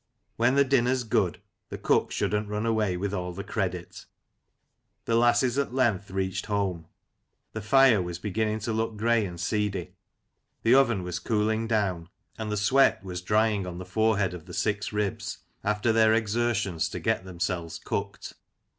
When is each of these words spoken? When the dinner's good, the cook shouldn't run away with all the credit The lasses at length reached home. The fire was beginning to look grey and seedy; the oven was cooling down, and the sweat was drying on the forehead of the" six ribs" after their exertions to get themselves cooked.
When 0.35 0.55
the 0.55 0.63
dinner's 0.63 1.03
good, 1.03 1.39
the 1.69 1.77
cook 1.77 2.09
shouldn't 2.11 2.49
run 2.49 2.65
away 2.65 2.97
with 2.97 3.13
all 3.13 3.33
the 3.33 3.43
credit 3.43 4.07
The 5.05 5.13
lasses 5.13 5.59
at 5.59 5.75
length 5.75 6.09
reached 6.09 6.47
home. 6.47 6.87
The 7.53 7.61
fire 7.61 8.01
was 8.01 8.17
beginning 8.17 8.61
to 8.61 8.73
look 8.73 8.97
grey 8.97 9.27
and 9.27 9.39
seedy; 9.39 9.93
the 10.63 10.73
oven 10.73 11.03
was 11.03 11.19
cooling 11.19 11.67
down, 11.67 12.09
and 12.35 12.51
the 12.51 12.57
sweat 12.57 13.03
was 13.03 13.21
drying 13.21 13.67
on 13.67 13.77
the 13.77 13.85
forehead 13.85 14.33
of 14.33 14.47
the" 14.47 14.55
six 14.63 14.91
ribs" 14.91 15.37
after 15.63 15.91
their 15.91 16.15
exertions 16.15 16.89
to 16.89 16.99
get 16.99 17.23
themselves 17.23 17.77
cooked. 17.77 18.33